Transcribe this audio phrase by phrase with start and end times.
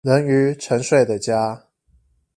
[0.03, 1.65] 人魚沉睡的家